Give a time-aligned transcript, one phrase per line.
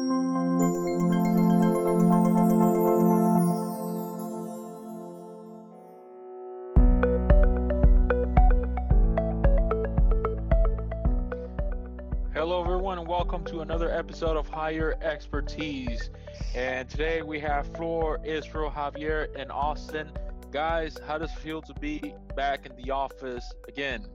[0.00, 0.16] Hello,
[12.62, 16.08] everyone, and welcome to another episode of Higher Expertise.
[16.54, 20.10] And today we have Flor, Israel, Javier, and Austin.
[20.50, 24.06] Guys, how does it feel to be back in the office again?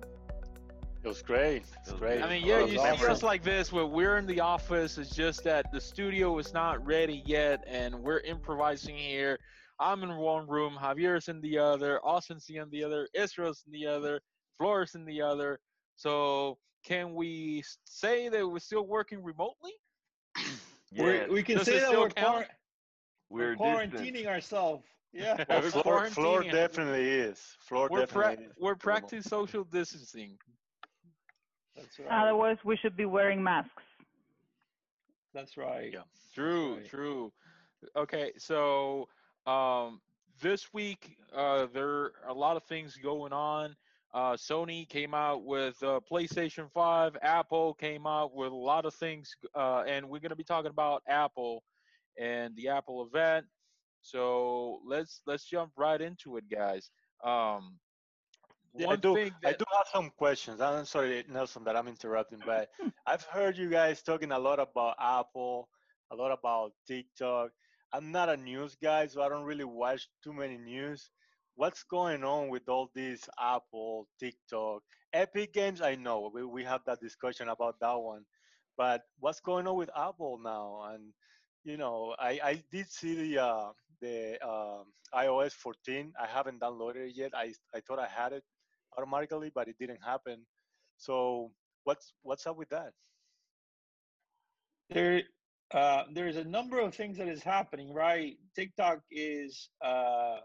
[1.05, 1.57] It was great.
[1.57, 2.23] It was great.
[2.23, 4.97] I mean, yeah, lot of you see us like this where we're in the office.
[4.97, 9.37] It's just that the studio is not ready yet, and we're improvising here.
[9.79, 13.85] I'm in one room, Javier's in the other, Austin's in the other, Israel's in the
[13.85, 14.19] other,
[14.57, 15.59] Flor's in the other.
[15.95, 19.73] So, can we say that we're still working remotely?
[20.91, 22.45] Yeah, We're, can Does say that still we're, count?
[22.45, 22.47] quar-
[23.29, 24.85] we're we're quarantining ourselves.
[25.11, 25.43] Yeah.
[25.49, 27.41] Well, Flor, Flor definitely is.
[27.59, 28.51] Flor We're, pra- definitely is.
[28.59, 30.37] we're practicing social distancing.
[31.75, 32.07] That's right.
[32.09, 33.83] Otherwise, we should be wearing masks.
[35.33, 35.91] That's right.
[35.93, 35.99] Yeah.
[36.33, 36.89] True, right.
[36.89, 37.31] true.
[37.95, 39.07] Okay, so
[39.45, 39.99] um,
[40.41, 43.75] this week uh, there are a lot of things going on.
[44.13, 47.17] Uh, Sony came out with uh, PlayStation 5.
[47.21, 50.71] Apple came out with a lot of things, uh, and we're going to be talking
[50.71, 51.63] about Apple
[52.17, 53.45] and the Apple event.
[54.01, 56.91] So let's let's jump right into it, guys.
[57.25, 57.77] Um,
[58.77, 59.15] Yeah, I do.
[59.15, 60.59] thing I do have some questions.
[60.59, 62.69] I'm sorry, Nelson, that I'm interrupting, but
[63.07, 65.69] I've heard you guys talking a lot about Apple,
[66.11, 67.51] a lot about TikTok.
[67.93, 71.09] I'm not a news guy, so I don't really watch too many news.
[71.55, 74.81] What's going on with all these Apple, TikTok,
[75.13, 75.81] Epic Games?
[75.81, 78.25] I know we, we have that discussion about that one,
[78.77, 80.91] but what's going on with Apple now?
[80.93, 81.13] And
[81.63, 83.69] you know, I, I did see the uh,
[84.01, 84.83] the um,
[85.13, 86.11] iOS 14.
[86.21, 87.31] I haven't downloaded it yet.
[87.33, 88.43] I I thought I had it
[88.97, 90.39] automatically, but it didn't happen.
[90.97, 91.51] So
[91.83, 92.91] what's what's up with that?
[94.89, 95.23] There,
[95.73, 98.37] uh, there's a number of things that is happening, right?
[98.55, 100.37] TikTok is uh,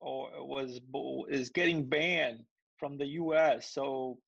[0.00, 0.80] or was
[1.28, 2.40] is getting banned
[2.78, 3.72] from the U.S.
[3.72, 4.18] So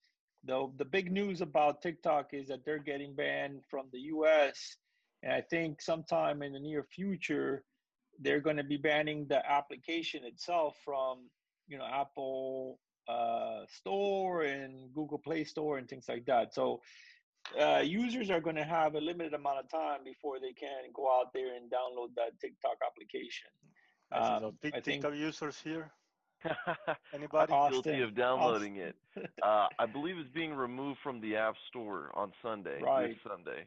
[0.44, 4.76] the the big news about TikTok is that they're getting banned from the U.S.
[5.22, 7.62] And I think sometime in the near future,
[8.20, 11.28] they're going to be banning the application itself from
[11.68, 12.78] you know Apple
[13.10, 16.54] uh, Store and Google Play Store and things like that.
[16.54, 16.80] So
[17.64, 21.04] uh, users are going to have a limited amount of time before they can go
[21.16, 23.50] out there and download that TikTok application.
[24.12, 24.40] I see.
[24.40, 25.86] So Um, Tik- I think TikTok users here?
[26.44, 27.52] I'm Anybody?
[27.52, 28.96] Austin, guilty of downloading it.
[29.42, 32.78] Uh, I believe it's being removed from the App Store on Sunday.
[32.80, 33.08] Right.
[33.08, 33.66] This Sunday.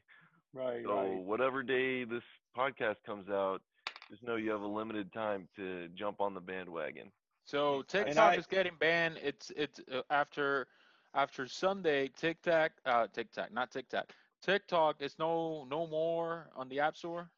[0.54, 1.18] right, So right.
[1.32, 2.24] whatever day this
[2.58, 3.60] podcast comes out,
[4.10, 7.12] just know you have a limited time to jump on the bandwagon.
[7.46, 9.18] So TikTok I- is getting banned.
[9.22, 10.68] It's it's uh, after
[11.14, 12.10] after Sunday.
[12.10, 14.12] TikTok, uh, TikTok, not TikTok.
[14.42, 17.30] TikTok is no no more on the App Store.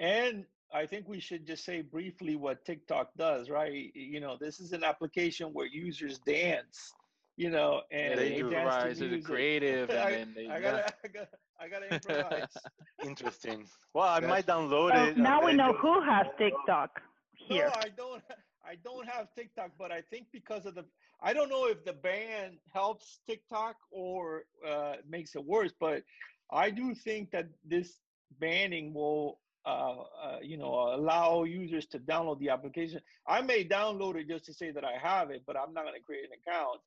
[0.00, 3.90] And I think we should just say briefly what TikTok does, right?
[3.94, 6.92] You know, this is an application where users dance,
[7.36, 8.50] you know, and they they, do.
[8.50, 9.24] dance to Right, so the music.
[9.24, 10.60] creative, and I, then they, I yeah.
[10.60, 11.28] gotta, I gotta,
[11.60, 12.56] I gotta improvise.
[13.04, 13.66] Interesting.
[13.92, 15.16] Well, I That's- might download Well, it.
[15.18, 17.00] now we know who has TikTok
[17.34, 17.70] here.
[17.72, 18.22] No, I don't.
[18.66, 20.84] I don't have TikTok, but I think because of the,
[21.22, 25.72] I don't know if the ban helps TikTok or uh, makes it worse.
[25.78, 26.02] But
[26.50, 28.00] I do think that this
[28.40, 33.00] banning will, uh, uh, you know, allow users to download the application.
[33.26, 35.98] I may download it just to say that I have it, but I'm not going
[35.98, 36.80] to create an account.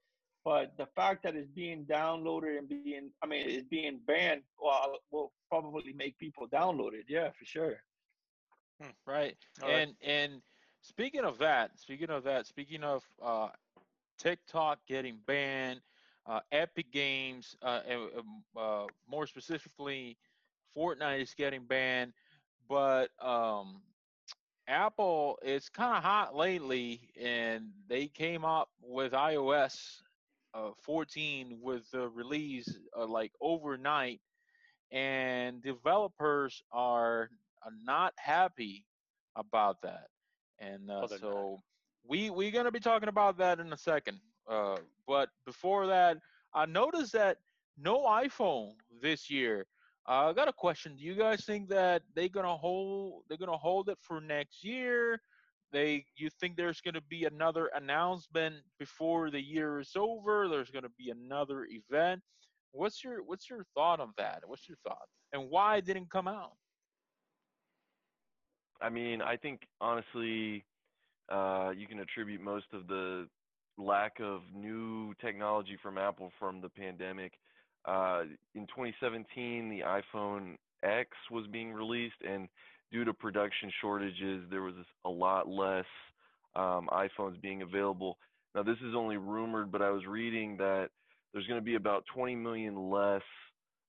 [0.45, 4.99] But the fact that it's being downloaded and being, I mean, it's being banned, well,
[5.11, 7.05] will probably make people download it.
[7.09, 7.81] Yeah, for sure.
[9.05, 9.35] right.
[9.61, 9.79] All right.
[9.79, 10.41] and and
[10.87, 13.49] speaking of that, speaking of that, speaking of uh,
[14.17, 15.81] TikTok getting banned,
[16.25, 17.81] uh, Epic Games, uh,
[18.17, 20.17] um, uh, more specifically,
[20.75, 22.13] Fortnite is getting banned,
[22.69, 23.81] but um,
[24.67, 30.01] Apple is kind of hot lately, and they came up with iOS
[30.53, 32.67] uh, 14 with the release
[32.97, 34.21] uh, like overnight,
[34.91, 37.29] and developers are
[37.83, 38.85] not happy
[39.35, 40.07] about that,
[40.59, 41.19] and uh, Oh, not.
[41.19, 41.59] so
[42.07, 44.19] we we're gonna be talking about that in a second.
[44.49, 44.77] Uh,
[45.07, 46.17] but before that,
[46.53, 47.37] I noticed that
[47.77, 49.65] no iPhone this year.
[50.07, 50.95] Uh, I got a question.
[50.95, 55.19] Do you guys think that they're gonna hold they're gonna hold it for next year?
[55.71, 60.47] They you think there's gonna be another announcement before the year is over?
[60.47, 62.21] There's gonna be another event.
[62.71, 64.43] What's your what's your thought on that?
[64.45, 65.07] What's your thought?
[65.33, 66.53] And why it didn't come out?
[68.81, 70.63] I mean, I think honestly,
[71.29, 73.27] uh, you can attribute most of the
[73.77, 77.33] lack of new technology from Apple from the pandemic.
[77.85, 78.23] Uh,
[78.55, 82.47] in 2017, the iPhone X was being released, and
[82.91, 84.75] due to production shortages, there was
[85.05, 85.85] a lot less
[86.55, 88.17] um, iPhones being available.
[88.55, 90.89] Now, this is only rumored, but I was reading that
[91.33, 93.21] there's going to be about 20 million less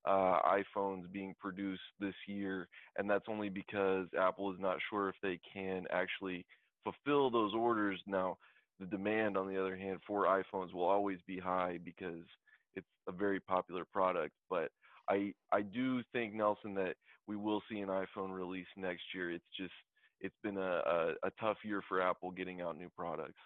[0.09, 5.17] uh, iPhones being produced this year, and that's only because Apple is not sure if
[5.23, 6.47] they can actually
[6.85, 8.01] fulfill those orders.
[8.07, 8.39] Now,
[8.81, 12.25] the demand, on the other hand, for iPhones will always be high because
[12.75, 14.33] it's a very popular product.
[14.49, 14.71] But
[15.09, 16.95] I I do think Nelson that
[17.27, 19.31] we will see an iPhone release next year.
[19.31, 19.73] It's just
[20.21, 23.39] it's been a, a, a tough year for Apple getting out new products.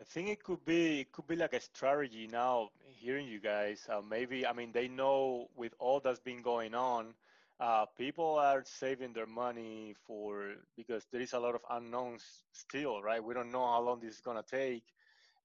[0.00, 2.70] I think it could be it could be like a strategy now.
[3.00, 7.14] Hearing you guys, uh, maybe I mean they know with all that's been going on,
[7.60, 13.02] uh, people are saving their money for because there is a lot of unknowns still,
[13.02, 13.22] right?
[13.22, 14.84] We don't know how long this is gonna take,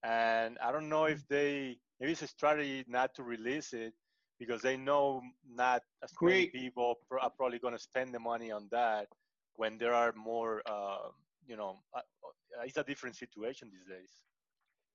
[0.04, 3.94] and I don't know if they maybe it's a strategy not to release it
[4.40, 9.08] because they know not as many people are probably gonna spend the money on that
[9.56, 11.10] when there are more, uh,
[11.46, 14.12] you know, uh, uh, it's a different situation these days.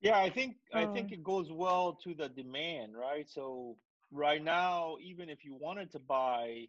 [0.02, 1.12] Yeah, I think I think Oh.
[1.12, 3.28] it goes well to the demand, right?
[3.28, 3.78] So
[4.12, 6.68] right now, even if you wanted to buy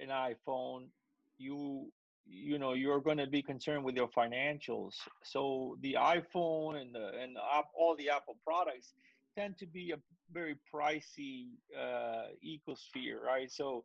[0.00, 0.90] an iPhone,
[1.38, 1.92] you
[2.26, 4.94] you know you're going to be concerned with your financials.
[5.24, 7.36] So the iPhone and the and
[7.76, 8.94] all the Apple products
[9.36, 9.98] tend to be a
[10.32, 13.50] very pricey uh, ecosphere, right?
[13.50, 13.84] So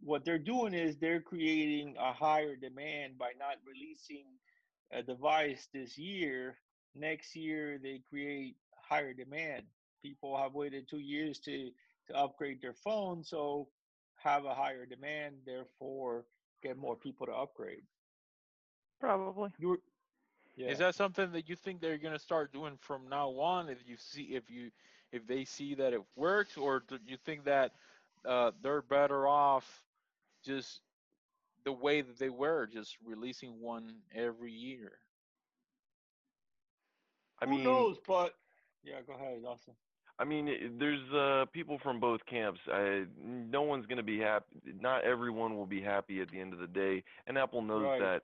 [0.00, 4.26] what they're doing is they're creating a higher demand by not releasing
[4.92, 6.58] a device this year
[6.94, 8.56] next year they create
[8.88, 9.64] higher demand.
[10.02, 11.70] People have waited two years to
[12.08, 13.68] to upgrade their phone, so
[14.16, 16.24] have a higher demand, therefore
[16.62, 17.82] get more people to upgrade.
[19.00, 19.50] Probably.
[19.58, 19.80] You were,
[20.56, 20.68] yeah.
[20.68, 23.68] Is that something that you think they're gonna start doing from now on?
[23.68, 24.70] If you see, if you,
[25.12, 27.72] if they see that it works, or do you think that
[28.24, 29.84] uh, they're better off
[30.44, 30.80] just
[31.64, 34.92] the way that they were, just releasing one every year?
[37.40, 37.96] I Who mean, knows?
[38.06, 38.34] But
[38.84, 39.74] yeah, go ahead, Austin.
[40.18, 42.58] I mean, there's uh, people from both camps.
[42.72, 44.46] I, no one's going to be happy.
[44.80, 48.00] Not everyone will be happy at the end of the day, and Apple knows Right.
[48.00, 48.22] that.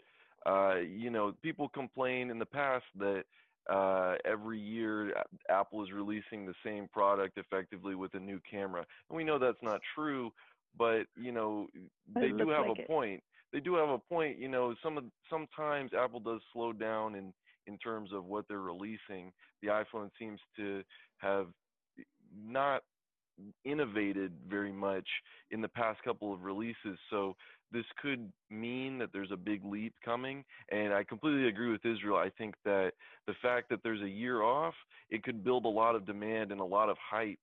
[0.51, 3.25] Uh, you know, people complain in the past that
[3.71, 5.15] uh, every year
[5.49, 9.63] Apple is releasing the same product effectively with a new camera, and we know that's
[9.63, 10.33] not true.
[10.77, 11.69] But you know,
[12.15, 12.87] they do have like a it.
[12.89, 13.23] point.
[13.53, 14.39] They do have a point.
[14.39, 17.33] You know, some of sometimes Apple does slow down in
[17.67, 19.33] in terms of what they're releasing.
[19.63, 20.83] The iPhone seems to
[21.19, 21.47] have
[22.47, 22.83] not
[23.65, 25.09] innovated very much
[25.51, 26.99] in the past couple of releases.
[27.11, 27.35] So
[27.73, 30.45] this could mean that there's a big leap coming.
[30.71, 32.17] And I completely agree with Israel.
[32.17, 32.93] I think that
[33.27, 34.75] the fact that there's a year off,
[35.11, 37.39] it could build a lot of demand and a lot of hype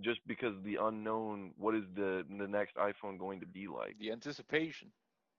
[0.00, 3.96] just because the unknown what is the the next iPhone going to be like.
[4.00, 4.88] The anticipation.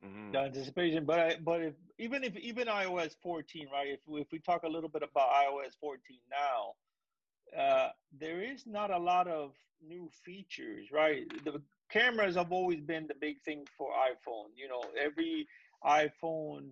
[0.03, 3.87] Hmm The anticipation, but I, but if even if even iOS 14, right?
[3.89, 5.99] If we, if we talk a little bit about iOS 14
[6.29, 6.75] now,
[7.57, 9.53] uh, there is not a lot of
[9.85, 11.25] new features, right?
[11.45, 14.49] The cameras have always been the big thing for iPhone.
[14.55, 15.47] You know, every
[15.85, 16.71] iPhone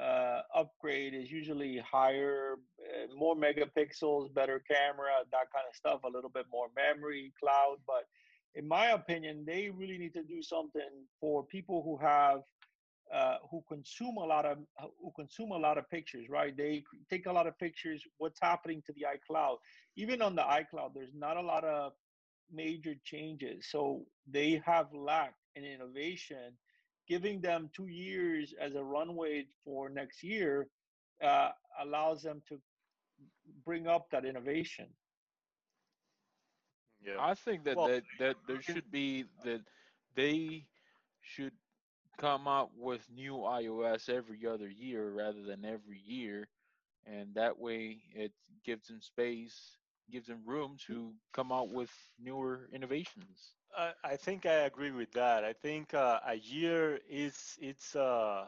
[0.00, 6.08] uh, upgrade is usually higher, uh, more megapixels, better camera, that kind of stuff, a
[6.08, 7.76] little bit more memory, cloud.
[7.86, 8.04] But
[8.54, 12.40] in my opinion, they really need to do something for people who have
[13.12, 14.58] uh, who consume a lot of
[15.00, 16.56] who consume a lot of pictures, right?
[16.56, 18.02] They take a lot of pictures.
[18.18, 19.56] What's happening to the iCloud?
[19.96, 21.92] Even on the iCloud, there's not a lot of
[22.52, 26.52] major changes, so they have lacked in innovation.
[27.06, 30.68] Giving them two years as a runway for next year
[31.22, 31.50] uh,
[31.82, 32.58] allows them to
[33.64, 34.86] bring up that innovation.
[37.04, 37.20] Yeah.
[37.20, 39.62] I think that Well, that, that there should be that
[40.14, 40.66] they
[41.20, 41.52] should
[42.18, 46.48] come out with new iOS every other year rather than every year,
[47.06, 48.32] and that way it
[48.64, 49.76] gives them space,
[50.10, 53.54] gives them room to come out with newer innovations.
[53.76, 55.44] I, I think I agree with that.
[55.44, 58.46] I think uh, a year is it's uh,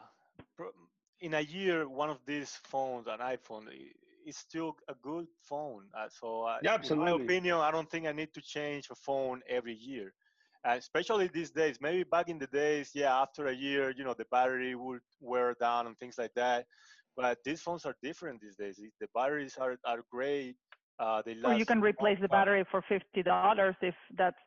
[1.19, 3.67] in a year one of these phones, an iPhone,
[4.27, 5.89] i- is still a good phone.
[5.97, 8.95] Uh, so uh, Yeah, in my opinion, I don't think I need to change a
[8.95, 10.13] phone every year.
[10.67, 11.79] Uh, especially these days.
[11.81, 15.55] Maybe back in the days, yeah, after a year, you know, the battery would wear
[15.59, 16.65] down and things like that.
[17.15, 18.79] But these phones are different these days.
[18.99, 20.55] The batteries are, are great.
[20.99, 24.37] Uh, they Or you can replace the battery for fifty dollars if that's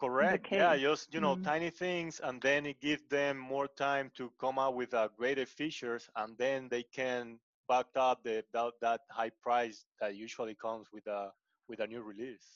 [0.00, 0.48] Correct.
[0.52, 0.76] Yeah, case.
[0.76, 1.42] just you know, Mm.
[1.42, 5.46] tiny things, and then it gives them more time to come out with uh, greater
[5.46, 7.38] features, and then they can
[7.70, 11.22] back up the that, that high price that usually comes with a
[11.68, 12.48] with a new release.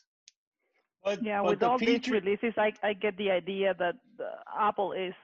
[1.04, 1.40] But yeah.
[1.40, 4.30] but With the all feature, these releases, I I get the idea that the
[4.68, 5.14] Apple is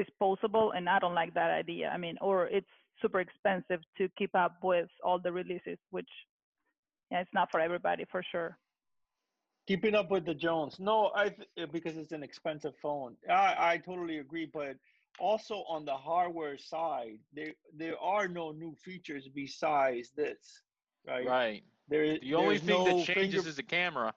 [0.00, 1.86] disposable, and I don't like that idea.
[1.94, 6.12] I mean, or it's super expensive to keep up with all the releases, which
[7.10, 8.56] yeah, it's not for everybody for sure.
[9.66, 10.74] Keeping up with the Jones.
[10.78, 13.16] No, I th- uh, because it's an expensive phone.
[13.28, 14.76] I I totally agree, but
[15.18, 20.62] also on the hardware side, there there are no new features besides this,
[21.06, 21.26] right?
[21.26, 21.62] Right.
[21.88, 24.14] There, The only thing no that changes finger- is the camera.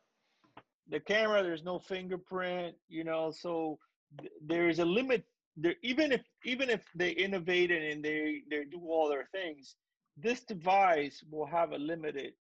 [0.89, 3.77] the camera there's no fingerprint you know so
[4.21, 5.21] th- there's a limit
[5.57, 9.75] there even if even if they innovate and they they do all their things
[10.15, 12.31] this device will have a limited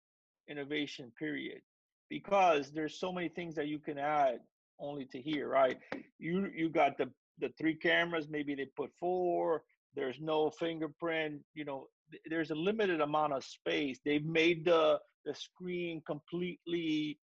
[0.49, 1.61] innovation period
[2.09, 4.39] because there's so many things that you can add
[4.79, 5.79] only to here right
[6.21, 7.09] you you got the
[7.41, 9.63] the three cameras maybe they put four
[9.95, 14.99] there's no fingerprint you know th- there's a limited amount of space they've made the
[15.27, 17.19] the screen completely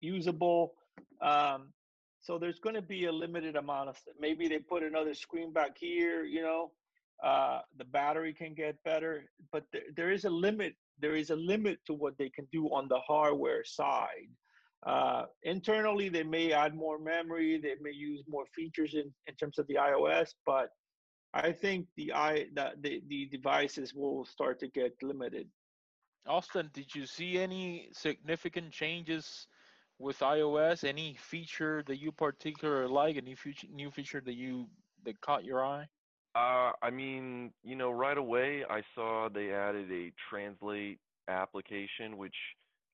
[0.00, 0.74] usable.
[1.22, 1.72] Um,
[2.20, 3.96] so there's going to be a limited amount of.
[3.96, 6.24] st- Maybe they put another screen back here.
[6.24, 6.70] You know,
[7.22, 10.74] uh, the battery can get better, but there, there is a limit.
[11.00, 14.30] There is a limit to what they can do on the hardware side.
[14.84, 17.58] Uh, internally, they may add more memory.
[17.58, 20.68] They may use more features in, in terms of the iOS, but
[21.32, 25.48] I think the i the, the the devices will start to get limited.
[26.26, 29.46] Austin, did you see any significant changes
[29.98, 30.84] with iOS?
[30.84, 33.16] Any feature that you particularly like?
[33.16, 34.68] Any feature, new feature that you
[35.04, 35.86] that caught your eye?
[36.34, 40.98] Uh, I mean, you know, right away I saw they added a translate
[41.28, 42.34] application, which,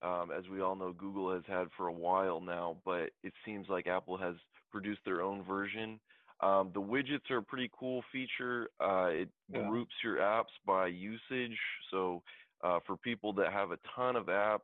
[0.03, 3.69] um, as we all know, Google has had for a while now, but it seems
[3.69, 4.35] like Apple has
[4.71, 6.01] produced their own version.
[6.41, 8.71] Um, the widgets are a pretty cool feature.
[8.81, 9.69] Uh, it Yeah.
[9.69, 11.59] groups your apps by usage.
[11.91, 12.23] So
[12.63, 14.61] uh, for people that have a ton of apps,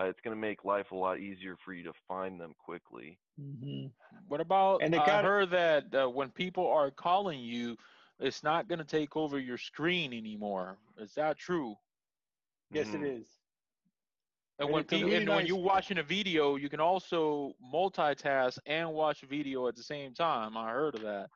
[0.00, 3.18] uh, it's going to make life a lot easier for you to find them quickly.
[3.38, 3.88] Mm-hmm.
[4.28, 4.82] What about?
[4.82, 7.76] And they I got- heard that uh, when people are calling you,
[8.18, 10.78] it's not going to take over your screen anymore.
[10.98, 11.76] Is that true?
[12.70, 12.94] Yes, Mhm.
[12.94, 13.26] it is.
[14.60, 18.58] And And when it's really and when you're watching a video, you can also multitask
[18.66, 20.56] and watch a video at the same time.
[20.56, 21.30] I heard of that.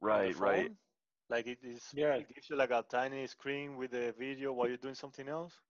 [0.00, 0.72] Right, right.
[1.30, 1.94] Like it is.
[1.94, 2.14] Yeah.
[2.16, 5.60] It gives you like a tiny screen with a video while you're doing something else.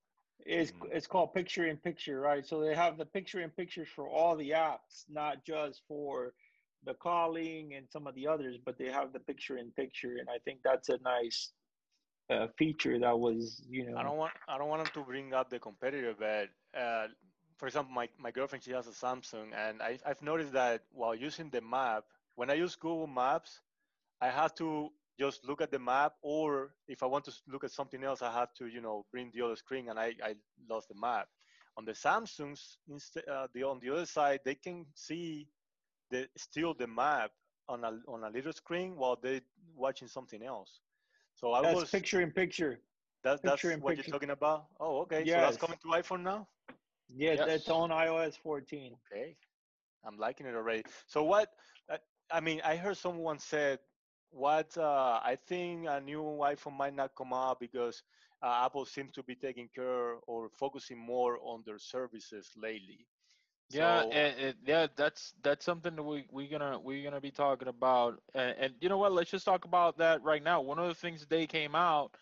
[0.45, 0.88] It's Mhm.
[0.91, 2.47] it's called picture in picture, right?
[2.47, 6.35] So they have the picture in pictures for all the apps, not just for
[6.85, 10.29] the calling and some of the others, but they have the picture in picture, and
[10.29, 11.52] I think that's a nice
[12.33, 13.97] uh, feature that was, you know.
[13.97, 16.49] I don't want I don't want them to bring up the competitor, but
[16.79, 17.09] uh,
[17.59, 21.15] for example, my, my girlfriend she has a Samsung, and I, I've noticed that while
[21.15, 23.61] using the map, when I use Google Maps,
[24.21, 27.71] I have to just look at the map, or if I want to look at
[27.71, 30.35] something else, I have to you know bring the other screen, and I, I
[30.69, 31.29] lost the map.
[31.77, 35.49] On the Samsungs, instead uh, the on the other side, they can see
[36.11, 37.31] the still the map
[37.69, 39.41] on a on a little screen while they
[39.75, 40.81] watching something else.
[41.35, 42.81] So I that's was picture in picture.
[43.23, 44.11] that, that's Picture in what picture.
[44.11, 44.67] you're talking about?
[44.81, 45.25] Oh, okay.
[45.27, 45.41] So Yes.
[45.41, 46.49] that's coming to iPhone now?
[47.09, 47.45] Yeah, Yes.
[47.45, 48.97] that's on iOS 14.
[49.12, 49.37] Okay.
[50.05, 50.83] I'm liking it already.
[51.07, 51.49] So what,
[51.91, 51.99] uh,
[52.31, 53.79] I mean, I heard someone said,
[54.31, 58.03] what, uh, I think a new iPhone might not come out because
[58.43, 63.07] uh, Apple seems to be taking care or focusing more on their services lately.
[63.73, 67.31] Yeah, So- and, and yeah, that's that's something that we we gonna we're gonna be
[67.33, 68.21] talking about.
[68.35, 69.12] And, and you know what?
[69.12, 70.61] Let's just talk about that right now.
[70.62, 72.17] One of the things they came out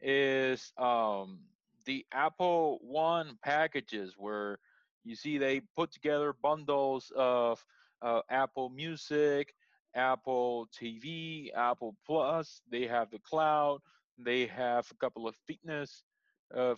[0.00, 1.40] is um
[1.86, 4.58] the Apple One packages, where
[5.04, 7.64] you see they put together bundles of
[8.02, 9.54] uh, Apple Music,
[9.94, 12.62] Apple TV, Apple Plus.
[12.70, 13.80] They have the cloud.
[14.18, 16.04] They have a couple of fitness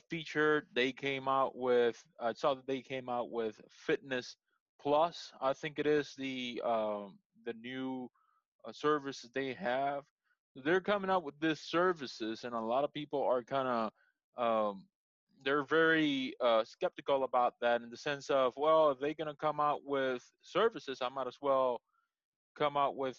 [0.09, 0.67] featured.
[0.75, 2.03] They came out with.
[2.21, 4.37] I saw that they came out with Fitness
[4.81, 5.33] Plus.
[5.41, 8.11] I think it is the um, the new
[8.67, 8.73] uh,
[9.35, 10.05] they have.
[10.57, 13.93] They're coming out with these services, and a lot of people are kind of
[14.37, 14.85] um,
[15.45, 19.61] they're very uh, skeptical about that in the sense of, well, if they're gonna come
[19.61, 21.81] out with services, I might as well
[22.57, 23.19] come out with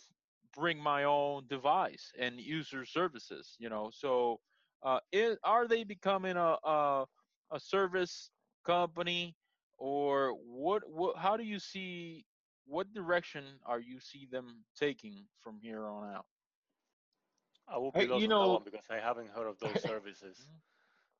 [0.55, 3.55] bring my own device and user services.
[3.59, 4.39] You know, so
[4.85, 7.05] uh, is, are they becoming a, a
[7.51, 8.29] a service
[8.65, 9.35] company,
[9.77, 10.83] or what?
[10.87, 11.17] What?
[11.17, 12.25] How do you see?
[12.67, 16.25] What direction are you see them taking from here on out?
[17.67, 19.59] I will be Hey, lost you on that know- one because I haven't heard of
[19.59, 20.37] those services.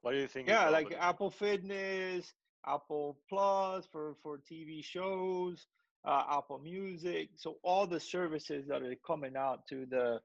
[0.01, 0.47] what do you think?
[0.47, 0.97] Yeah, like with?
[0.99, 2.33] Apple Fitness,
[2.65, 5.67] Apple Plus for for TV shows,
[6.03, 7.29] uh, Apple Music.
[7.35, 10.19] So all the services that are coming out to the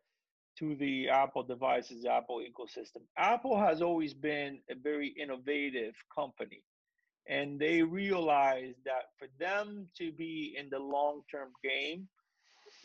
[0.61, 3.03] to the Apple devices, Apple ecosystem.
[3.17, 6.63] Apple has always been a very innovative company,
[7.29, 12.07] and they realize that for them to be in the long term game,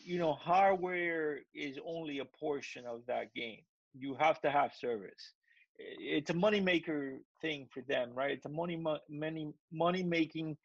[0.04, 3.62] you know, hardware is only a portion of that game.
[3.94, 5.34] You have to have service.
[5.78, 8.32] It's a money maker thing for them, right?
[8.32, 10.56] It's a money money money making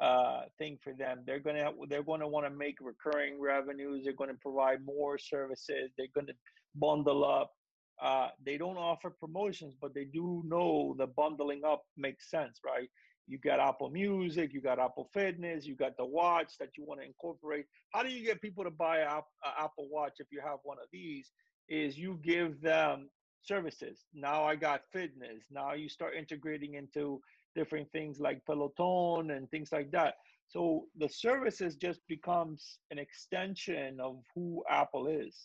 [0.00, 1.22] uh, thing for them.
[1.26, 4.04] They're gonna they're gonna want to make recurring revenues.
[4.04, 5.90] They're gonna provide more services.
[5.96, 6.34] They're gonna
[6.74, 7.52] bundle up.
[8.00, 12.88] Uh, they don't offer promotions, but they do know the bundling up makes sense, right?
[13.26, 17.00] You got Apple Music, you got Apple Fitness, you got the watch that you want
[17.00, 17.66] to incorporate.
[17.92, 19.22] How do you get people to buy an
[19.58, 21.30] Apple Watch if you have one of these?
[21.68, 23.10] Is you give them
[23.42, 24.04] services.
[24.14, 25.44] Now I got fitness.
[25.50, 27.20] Now you start integrating into
[27.54, 30.14] different things like Peloton and things like that.
[30.48, 35.36] So the services just becomes an extension of who Apple is.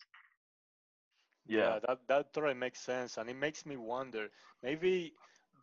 [1.47, 4.29] Yeah, yeah that that totally makes sense, and it makes me wonder.
[4.61, 5.13] Maybe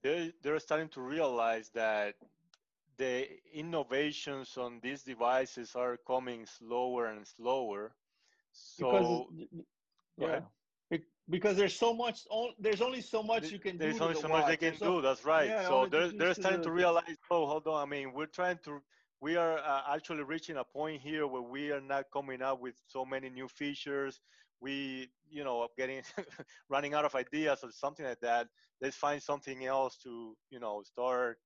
[0.02, 2.14] they they're starting to realize that
[2.96, 7.92] the innovations on these devices are coming slower and slower.
[8.52, 9.28] So
[10.18, 10.42] because,
[10.90, 12.20] yeah, because there's so much.
[12.58, 13.98] There's only so much you can there's do.
[13.98, 14.40] There's only the so watch.
[14.40, 15.02] much they can there's do.
[15.02, 15.48] That's right.
[15.48, 17.16] Yeah, so they're they're starting the, to realize.
[17.30, 17.86] Oh, hold on.
[17.86, 18.82] I mean, we're trying to.
[19.20, 22.74] We are uh, actually reaching a point here where we are not coming up with
[22.88, 24.20] so many new features
[24.60, 26.02] we you know getting
[26.68, 28.46] running out of ideas or something like that
[28.80, 31.38] let's find something else to you know start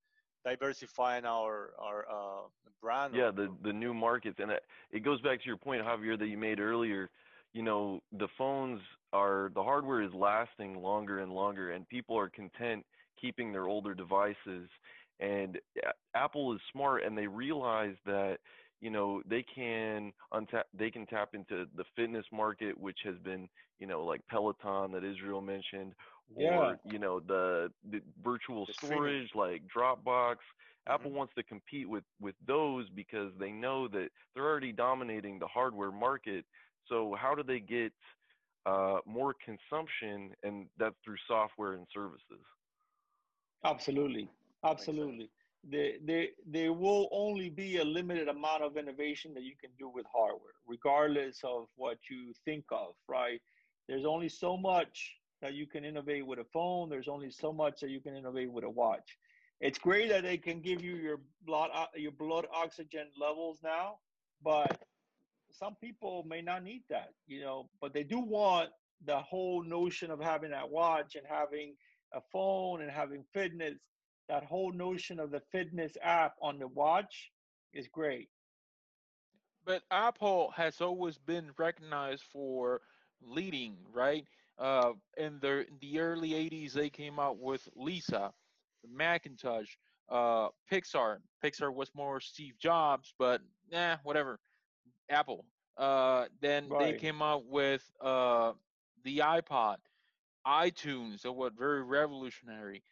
[0.45, 2.49] diversifying our our uh,
[2.83, 4.37] brand yeah the the new markets.
[4.39, 7.11] And it, it goes back to your point javier that you made earlier.
[7.53, 8.81] You know the phones
[9.13, 12.85] are the hardware is lasting longer and longer and people are content
[13.21, 14.69] keeping their older devices.
[15.21, 15.59] And
[16.15, 18.39] apple is smart and they realize that
[18.85, 23.49] you know they can untap they can tap into the fitness market which has been
[23.79, 25.95] you know like peloton that israel mentioned
[26.37, 26.59] yeah.
[26.59, 30.35] or you know the, the virtual the storage like dropbox.
[30.35, 30.93] Mm-hmm.
[30.93, 35.47] apple wants to compete with with those because they know that they're already dominating the
[35.47, 36.45] hardware market.
[36.87, 37.93] So how do they get
[38.67, 42.45] uh, more consumption and that's through software and services?
[43.65, 44.29] Absolutely.
[44.63, 45.31] Absolutely
[45.71, 49.89] there, there, there will only be a limited amount of innovation that you can do
[49.89, 53.41] with hardware, regardless of what you think of, right?
[53.89, 56.89] There's only so much that you can innovate with a phone.
[56.89, 59.19] There's only so much that you can innovate with a watch.
[59.61, 63.99] It's great that they can give you your blood your blood oxygen levels now,
[64.43, 64.79] but
[65.53, 67.69] some people may not need that, you know.
[67.81, 68.71] But they do want
[69.07, 71.75] the whole notion of having that watch and having
[72.13, 73.75] a phone and having fitness
[74.29, 77.31] that whole notion of the fitness app on the watch
[77.73, 78.29] is great.
[79.65, 82.83] But Apple has always been recognized for
[83.23, 84.27] leading, right?
[84.59, 88.33] Uh, in the in the early '80s, they came out with Lisa,
[88.89, 89.71] Macintosh,
[90.11, 91.19] uh, Pixar.
[91.43, 94.39] Pixar was more Steve Jobs, but yeah, whatever.
[95.11, 95.45] Apple.
[95.77, 96.93] Uh, then right.
[96.93, 98.53] they came out with uh,
[99.03, 99.77] the iPod,
[100.47, 101.23] iTunes.
[101.23, 102.83] That was very revolutionary.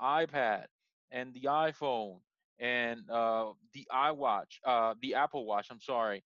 [0.00, 0.64] iPad
[1.10, 2.18] and the iPhone
[2.58, 5.68] and uh, the iWatch, uh, the Apple Watch.
[5.70, 6.22] I'm sorry.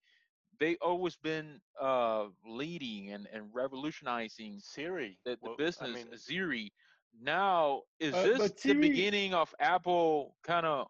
[0.61, 5.91] They always been uh, leading and, and revolutionizing Siri the, the well, business.
[5.91, 6.73] I mean, Siri.
[7.21, 10.89] Now is uh, this Siri, the beginning of Apple kind of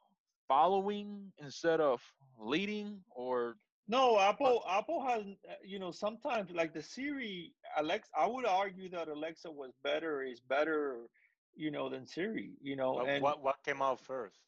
[0.48, 2.00] following instead of
[2.38, 3.57] leading, or
[3.88, 4.18] no?
[4.18, 8.11] Apple Apple has uh, you know sometimes like the Siri Alexa.
[8.18, 11.00] I would argue that Alexa was better is better
[11.56, 12.94] you know, than Siri, you know.
[12.94, 14.38] Well, and what what came out first?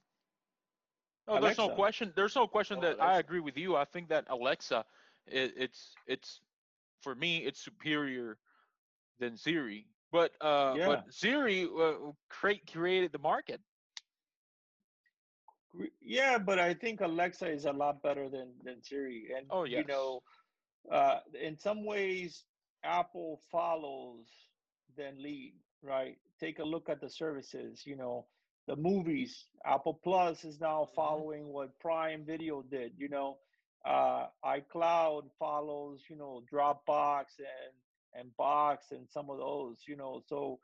[1.29, 2.13] No, there's no question.
[2.15, 3.05] There's no question Oh, that Alexa.
[3.05, 3.77] I agree with you.
[3.77, 4.85] I think that Alexa,
[5.27, 6.41] it, it's it's
[7.03, 8.39] for me, it's superior
[9.19, 9.87] than Siri.
[10.13, 10.87] But uh, Yeah.
[10.87, 13.61] but Siri uh, create created the market.
[16.01, 19.85] Yeah, but I think Alexa is a lot better than than Siri, and Oh, you
[19.85, 20.23] know,
[20.91, 22.45] uh, in some ways,
[22.85, 24.27] Apple follows
[24.97, 26.17] then lead, right?
[26.41, 27.85] Take a look at the services.
[27.87, 28.27] You know,
[28.67, 29.49] the movies.
[29.65, 30.97] Apple Plus is now Mhm.
[30.97, 32.93] following what Prime Video did.
[32.97, 33.39] You know,
[33.85, 36.05] uh, iCloud follows.
[36.09, 37.75] You know, Dropbox and
[38.15, 39.85] and Box and some of those.
[39.87, 40.61] You know, so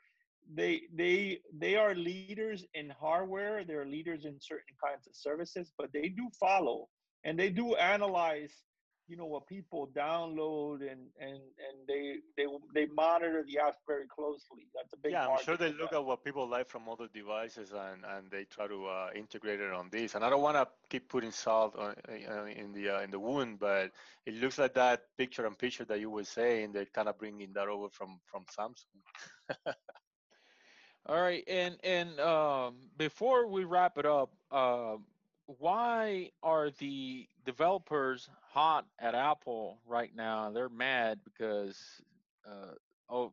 [0.54, 5.90] they they they are leaders in hardware they're leaders in certain kinds of services but
[5.92, 6.88] they do follow
[7.24, 8.64] and they do analyze
[9.08, 14.06] you know what people download and and and they they they monitor the apps very
[14.06, 16.00] closely that's a big yeah, I'm sure they look them.
[16.00, 19.72] at what people like from other devices and, and they try to uh, integrate it
[19.72, 20.14] on this.
[20.14, 23.18] And I don't want to keep putting salt on, uh, in the uh, in the
[23.18, 23.90] wound, but
[24.26, 27.52] it looks like that picture and picture that you were saying, they're kind of bringing
[27.54, 29.66] that over from from Samsung.
[31.06, 34.96] All right, and and um, before we wrap it up, uh,
[35.46, 40.50] why are the developers hot at Apple right now.
[40.50, 41.78] They're mad because
[42.46, 42.74] uh,
[43.08, 43.32] oh,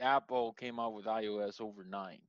[0.00, 2.20] Apple came out with iOS overnight.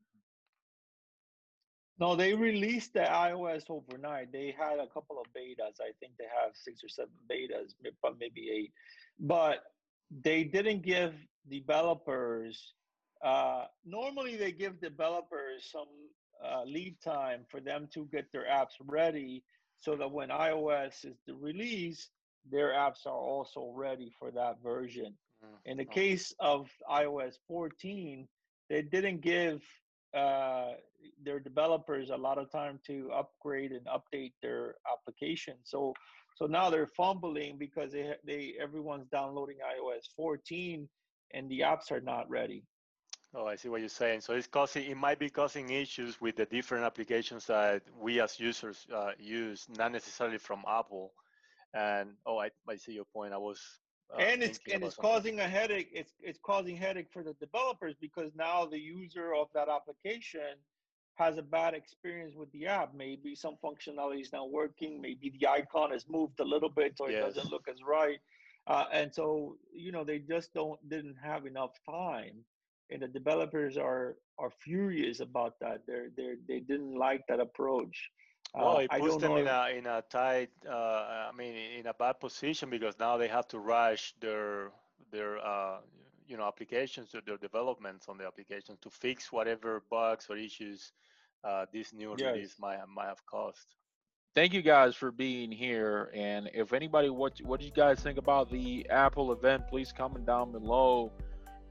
[1.99, 4.31] No, they released the iOS overnight.
[4.31, 5.79] They had a couple of betas.
[5.79, 8.71] I think they have six or seven betas, but maybe eight.
[9.19, 9.63] But
[10.23, 11.13] they didn't give
[11.49, 12.73] developers.
[13.23, 15.87] Uh, normally, they give developers some
[16.43, 19.43] uh, lead time for them to get their apps ready,
[19.83, 22.09] so that when iOS is the release,
[22.49, 25.13] their apps are also ready for that version.
[25.43, 25.71] Mm-hmm.
[25.71, 28.25] In the case of iOS 14,
[28.69, 29.61] they didn't give
[30.13, 30.71] uh,
[31.21, 35.55] their developers a lot of time to upgrade and update their application.
[35.63, 35.93] So
[36.35, 40.87] so now they're fumbling because they they everyone's downloading iOS 14
[41.33, 42.63] and the apps are not ready.
[43.35, 44.21] Oh, I see what you're saying.
[44.21, 48.39] So it's causing it might be causing issues with the different applications that we as
[48.39, 51.13] users uh, use, not necessarily from Apple.
[51.73, 53.33] And oh, I, I see your point.
[53.33, 53.59] I was
[54.13, 55.11] uh, and it's and it's something.
[55.11, 55.89] causing a headache.
[55.91, 60.57] It's it's causing headache for the developers because now the user of that application
[61.15, 62.93] has a bad experience with the app.
[62.93, 65.01] Maybe some functionality is not working.
[65.01, 68.19] Maybe the icon has moved a little bit, so it doesn't look as right.
[68.65, 72.45] Uh, and so you know they just don't didn't have enough time,
[72.93, 75.81] and the developers are are furious about that.
[75.87, 78.11] They're they they didn't like that approach.
[78.53, 81.93] Well, uh, it puts them in a in a tight, uh, I mean, in a
[81.93, 84.71] bad position because now they have to rush their
[85.11, 85.77] their uh,
[86.27, 90.91] you know applications or their developments on the applications to fix whatever bugs or issues
[91.43, 92.33] uh, this new yes.
[92.33, 93.75] release might might have caused.
[94.35, 96.09] Thank you guys for being here.
[96.13, 99.67] And if anybody, what what do you guys think about the Apple event?
[99.67, 101.11] Please comment down below.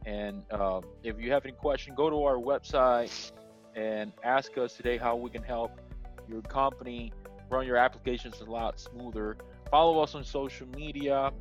[0.05, 3.33] And uh, if you have any question, go to our website
[3.75, 5.81] and ask us today how we can help
[6.29, 7.13] your company,
[7.51, 9.37] run your applications a lot smoother.
[9.71, 11.33] Follow us on social media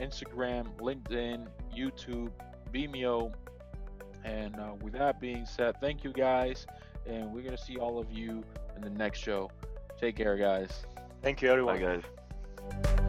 [0.00, 2.30] Instagram, LinkedIn, YouTube,
[2.72, 3.32] Vimeo.
[4.24, 6.66] And uh, with that being said, thank you guys.
[7.06, 8.42] And we're going to see all of you
[8.76, 9.50] in the next show.
[9.98, 10.84] Take care, guys.
[11.22, 11.78] Thank you, everyone.
[11.80, 12.00] Bye,
[12.72, 12.99] guys.